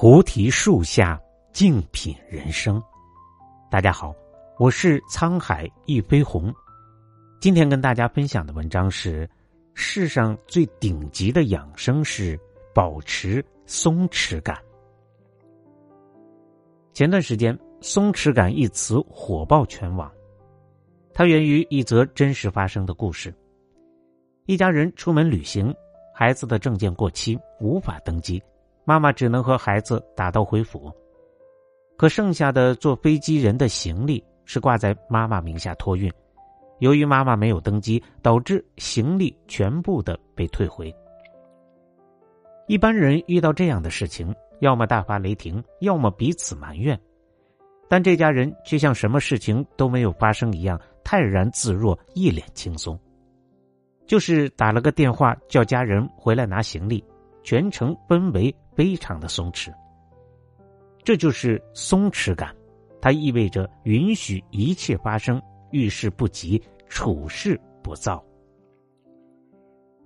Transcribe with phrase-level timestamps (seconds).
[0.00, 1.20] 菩提树下
[1.52, 2.82] 静品人生。
[3.70, 4.14] 大家好，
[4.58, 6.50] 我是沧海一飞鸿。
[7.38, 9.28] 今天跟大家分享的文章是：
[9.74, 12.40] 世上最顶级的养生是
[12.74, 14.56] 保持松弛感。
[16.94, 20.10] 前段时间，“松弛感”一词火爆全网，
[21.12, 23.34] 它源于一则真实发生的故事。
[24.46, 25.74] 一家人出门旅行，
[26.14, 28.42] 孩子的证件过期，无法登机。
[28.84, 30.90] 妈妈只能和孩子打道回府，
[31.96, 36.10] 可剩下的坐飞机人的行李是挂在妈妈名下托运。
[36.78, 40.94] 由于妈妈没有登机，导致行李全部的被退回。
[42.66, 46.98] 一般人遇到这样的事情，要么大发雷霆，要么彼此埋怨，
[47.86, 52.98] 但这家人却像什么事情都没有发生一样，泰然自若，一脸轻松。
[54.06, 57.04] 就是打了个电话叫家人回来拿行李，
[57.42, 58.54] 全程氛围。
[58.80, 59.70] 非常的松弛，
[61.04, 62.56] 这就是松弛感，
[62.98, 65.38] 它意味着允许一切发生，
[65.70, 68.24] 遇事不急，处事不躁，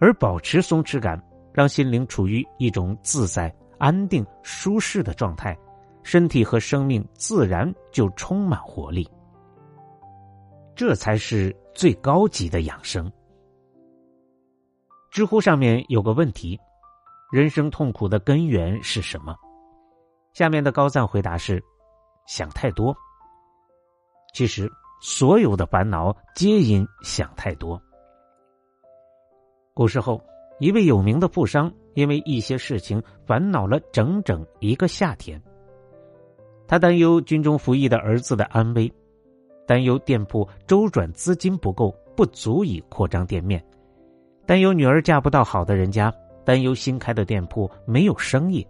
[0.00, 1.17] 而保持松弛感，
[1.52, 5.56] 让心灵处于一种自在、安定、舒适的状态，
[6.02, 9.08] 身体和生命自然就充满活力，
[10.75, 13.08] 这才是最高级的养生。
[15.12, 16.58] 知乎上面有个问题。
[17.34, 19.34] 人生痛苦的根源是什么？
[20.34, 21.60] 下面的高赞回答是：
[22.28, 22.96] 想太多。
[24.32, 24.70] 其实，
[25.02, 27.82] 所有的烦恼皆因想太多。
[29.74, 30.22] 古时候，
[30.60, 35.42] 一位有名的富商因为一些事情烦恼了整整一个夏天。
[36.68, 38.88] 他担忧军中服役的儿子的安危，
[39.66, 43.60] 担忧店铺周转资金不够，不足以扩张店面，
[44.46, 46.14] 担忧女儿嫁不到好的人家。
[46.44, 48.66] 担忧新开的店铺没有生意。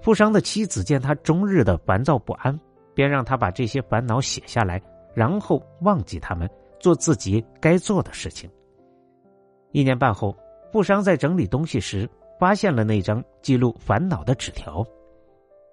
[0.00, 2.58] 富商的妻子见他终日的烦躁不安，
[2.92, 4.82] 便让他把这些烦恼写下来，
[5.14, 6.50] 然后忘记他们，
[6.80, 8.50] 做自己该做的事情。
[9.70, 10.36] 一年半后，
[10.72, 14.84] 富商在整理东西时，发现了那张记录烦恼的纸条。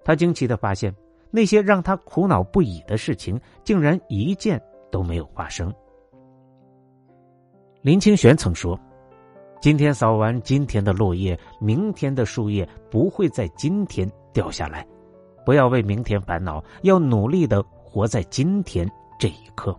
[0.04, 0.94] 他惊奇的发现，
[1.30, 5.74] 那些让他苦恼不已的事情，竟然一件都没有发生。
[7.82, 8.78] 林清玄曾说。
[9.60, 14.86] 今天扫完今天的落叶，明天的树叶不会在今天掉下来。
[15.44, 19.78] 不要为明天烦恼，要努力的活在今天这一刻。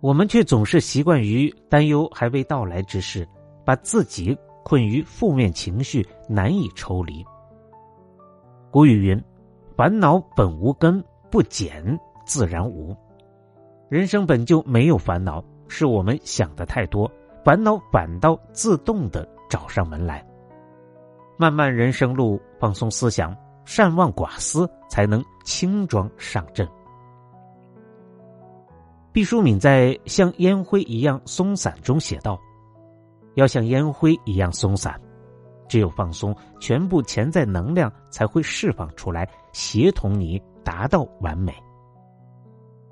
[0.00, 3.26] 我们却总是习惯于担忧还未到来之事，
[3.64, 7.24] 把自己困于负面情绪，难以抽离。
[8.72, 9.24] 古语云
[9.76, 11.96] ：“烦恼本无根，不减
[12.26, 12.94] 自然无。”
[13.88, 17.08] 人生本就没有烦恼，是我们想的太多。
[17.48, 20.22] 烦恼反倒自动的找上门来。
[21.38, 26.68] 漫漫人生路，放松思想，善忘寡思，才能轻装上阵。
[29.14, 32.38] 毕淑敏在《像烟灰一样松散》中写道
[33.32, 35.00] ：“要像烟灰一样松散，
[35.66, 41.54] 只有放松，全部潜在能量才会释放出来，协同你达到完美。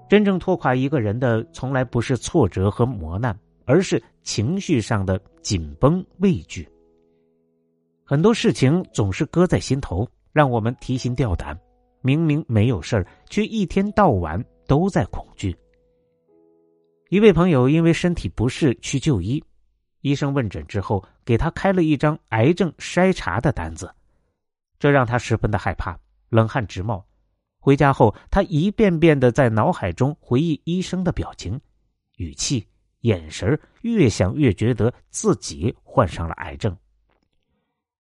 [0.08, 6.66] 真正拖垮一个人的，从来不是挫折和磨难。”而是情绪上的紧绷、畏惧。
[8.04, 11.58] 很多事情总是搁在心头，让我们提心吊胆。
[12.00, 15.54] 明明没有事儿，却一天到晚都在恐惧。
[17.08, 19.42] 一位朋友因为身体不适去就医，
[20.02, 23.92] 医生问诊之后，给他开了一张癌症筛查的单子，
[24.78, 25.98] 这让他十分的害怕，
[26.28, 27.04] 冷汗直冒。
[27.58, 31.60] 回家后，他一遍遍的在脑海中回忆医生的表情、
[32.18, 32.64] 语气。
[33.06, 36.76] 眼神越想越觉得自己患上了癌症。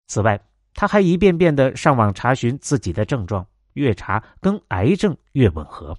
[0.08, 0.40] 此外，
[0.74, 5.96] 他还一遍遍的上网查询自己的症状，越查跟癌症越吻合。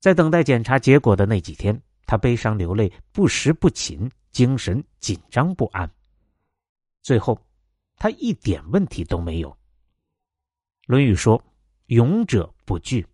[0.00, 5.88] 在等待检查结果的那几天，他悲伤流泪，不食不寝，精神紧张不安。
[7.02, 7.38] 最后，
[7.96, 9.50] 他一点问题都没有。
[10.86, 11.42] 《论语》说
[11.86, 13.06] ：“勇者不惧。”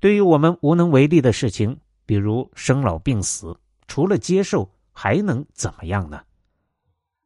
[0.00, 3.56] 对于我们无能为力的事情，比如生老病死。
[3.92, 6.24] 除了接受，还能怎么样呢？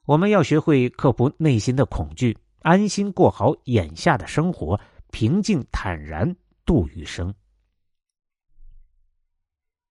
[0.04, 4.80] 我们要学会克服内心的恐惧，安心过好眼下的生活，
[5.12, 6.34] 平静坦然
[6.64, 7.30] 度余生。《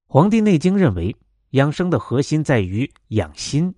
[0.06, 1.16] 黄帝内经》认为，
[1.51, 3.74] 养生的核心在于养心。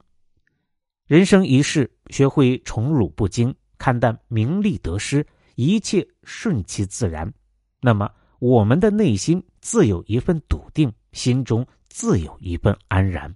[1.06, 5.24] 人生一世，学会宠辱不惊，看淡名利得失，
[5.54, 7.32] 一切顺其自然，
[7.80, 8.10] 那么
[8.40, 11.64] 我们的内心自有一份笃定，心中。
[11.98, 13.36] 自有一份安然。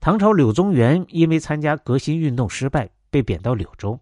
[0.00, 4.00] 唐朝柳宗元因为参加革新运动失败，被贬到柳州。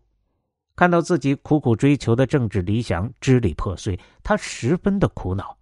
[0.75, 5.59] 看到自己苦苦追求的政治理想支离破碎，他十分的苦恼，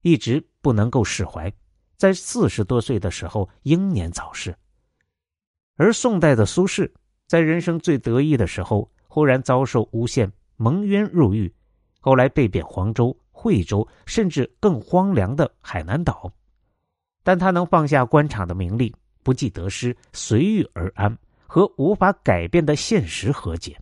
[0.00, 1.52] 一直不能够释怀。
[1.98, 4.56] 在四十多岁的时候，英年早逝。
[5.76, 6.90] 而宋代的苏轼，
[7.26, 11.54] 在人生最得意的时候，忽然遭受诬陷，蒙冤入狱，
[12.00, 16.32] 后来被贬黄州、惠州，甚至更荒凉的海南岛。
[17.22, 21.16] 但他能放下官场的名利，不计得失，随遇而安，
[21.46, 23.76] 和无法改变的现实和解。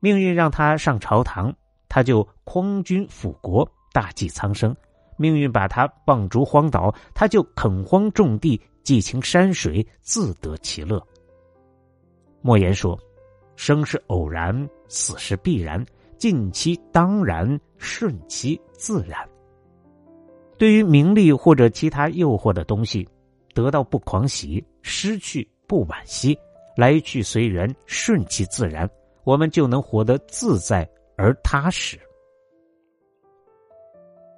[0.00, 1.54] 命运让他上朝堂，
[1.88, 4.74] 他就匡君辅国，大济苍生；
[5.16, 11.00] 命运把他放逐荒岛，他就垦荒种地，寄情山水，自得其乐。
[12.40, 12.98] 莫言说
[13.54, 15.84] ：“生是偶然，死是必然，
[16.18, 19.24] 尽其当然，顺其自然。”
[20.62, 23.04] 对于名利或者其他诱惑的东西，
[23.52, 26.38] 得到不狂喜，失去不惋惜，
[26.76, 28.88] 来去随缘，顺其自然，
[29.24, 31.98] 我们就能活得自在而踏实。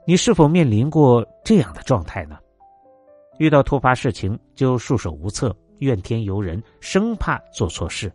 [0.06, 2.38] 你是否面临过这样的状态呢？
[3.36, 8.10] 遇到突发事情就束手无策，怨天尤人，生怕做错事，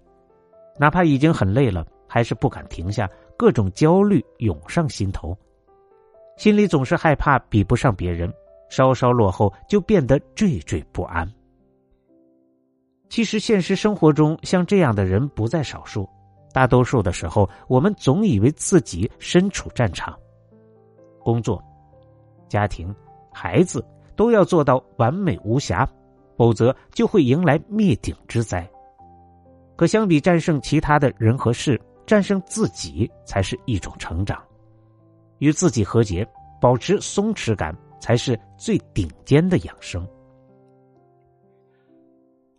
[0.80, 3.08] 哪怕已经很累了，还是不敢停下，
[3.38, 5.38] 各种焦虑涌上心头。
[6.40, 8.34] 心里总是害怕比不上别人，
[8.70, 11.30] 稍稍落后就变得惴惴不安。
[13.10, 16.08] 其实现实生活中像这样的人不在少数，
[16.54, 20.18] 大多数的时候，我们总以为自己身处战场，
[21.20, 21.62] 工作、
[22.48, 22.96] 家庭、
[23.34, 25.86] 孩子都要做到完美无瑕，
[26.38, 28.66] 否则就会迎来灭顶之灾。
[29.76, 31.78] 可相比战胜其他的人和事，
[32.08, 34.42] 战胜自己才是一种成长。
[35.40, 36.28] 与自己和解，
[36.62, 40.08] 保持松弛感，才是最顶尖的养生。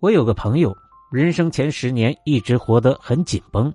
[0.00, 0.74] 我有个朋友，
[1.12, 3.72] 人生前十年一直活得很紧绷。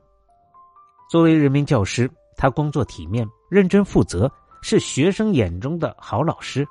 [1.10, 4.30] 作为人民教师，他工作体面、认真负责，
[4.62, 6.66] 是学生眼中的好老师。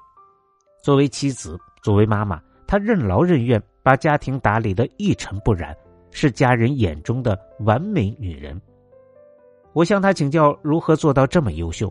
[0.82, 5.74] 作为妻子，作为妈妈，她任劳任怨，把家庭打理的一尘不染，
[6.10, 8.60] 是家人眼中的完美女人。
[9.72, 11.90] 我向她请教如何做到这么优秀。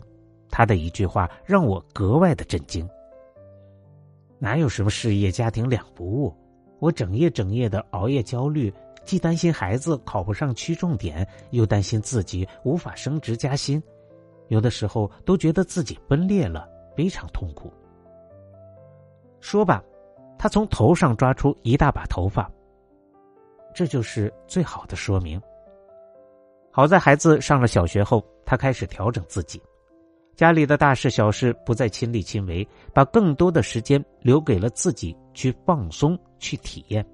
[0.56, 2.88] 他的一句话让我格外的震惊。
[4.38, 6.32] 哪有什么事业家庭两不误？
[6.78, 8.72] 我整夜整夜的熬夜焦虑，
[9.04, 13.82] 既担心孩子考不上区重点，又担心自己无法升职加薪，
[14.46, 17.72] 有的时候都觉得自己分裂了，非常痛苦。
[19.40, 19.82] 说吧，
[20.38, 22.48] 他从头上抓出一大把头发。
[23.74, 25.42] 这就是最好的说明。
[26.70, 29.60] 好在孩子上了小学后，他开始调整自己。
[30.36, 37.04] 家里的大事小事不再亲力亲为，把更多的时间留给了自己去放松、去体验。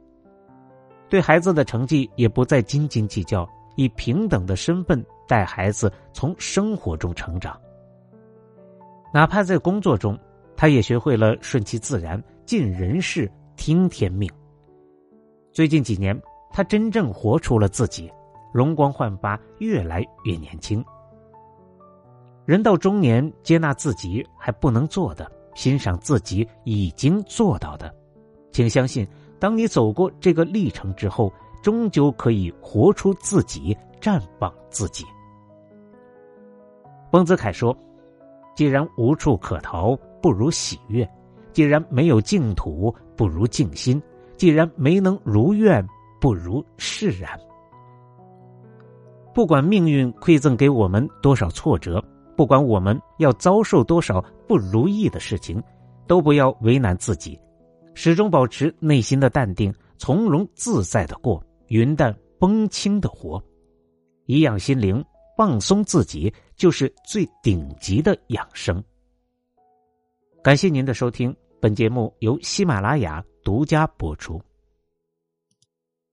[1.08, 7.61] 对孩子的成绩也不再斤斤计较，以平等的身份带孩子从生活中成长。
[9.12, 10.19] 哪怕在工作中，
[10.56, 14.31] 他也学会了顺其自然、尽人事、听天命。
[15.52, 16.19] 最近几年，
[16.50, 18.11] 他真正活出了自己，
[18.55, 20.82] 容光焕发，越来越年轻。
[22.50, 27.94] 人到中年，接纳自己还不能做的，欣赏自己已经做到的，
[28.50, 29.06] 请相信，
[29.38, 35.04] 当你走过这个历程之后，终究可以活出自己，绽放自己。
[37.12, 37.73] 丰子恺说
[38.57, 41.07] ：“既然无处可逃，不如喜悦；
[41.52, 43.97] 既然没有净土，不如静心；
[44.37, 45.87] 既然没能如愿，
[46.21, 47.30] 不如释然。
[49.33, 52.04] 不管命运馈赠给我们多少挫折。”
[52.40, 54.18] 不管我们要遭受多少
[54.49, 55.62] 不如意的事情，
[56.06, 57.38] 都不要为难自己，
[57.92, 63.38] 始终保持内心的淡定，从容自在的过，云淡风轻的活，
[64.25, 65.04] 颐养心灵，
[65.37, 68.82] 放松自己，就是最顶级的养生。
[70.42, 74.40] 感谢您的收听，本节目由喜马拉雅独家播出。